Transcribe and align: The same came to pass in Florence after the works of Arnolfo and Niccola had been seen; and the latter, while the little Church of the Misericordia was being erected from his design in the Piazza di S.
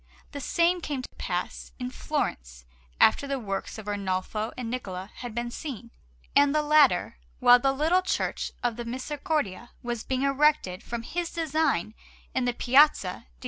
The 0.31 0.41
same 0.41 0.81
came 0.81 1.03
to 1.03 1.09
pass 1.19 1.73
in 1.77 1.91
Florence 1.91 2.65
after 2.99 3.27
the 3.27 3.37
works 3.37 3.77
of 3.77 3.85
Arnolfo 3.87 4.51
and 4.57 4.67
Niccola 4.73 5.11
had 5.17 5.35
been 5.35 5.51
seen; 5.51 5.91
and 6.35 6.55
the 6.55 6.63
latter, 6.63 7.19
while 7.39 7.59
the 7.59 7.71
little 7.71 8.01
Church 8.01 8.51
of 8.63 8.77
the 8.77 8.85
Misericordia 8.85 9.69
was 9.83 10.03
being 10.03 10.23
erected 10.23 10.81
from 10.81 11.03
his 11.03 11.29
design 11.31 11.93
in 12.33 12.45
the 12.45 12.53
Piazza 12.53 13.11
di 13.11 13.17
S. 13.19 13.23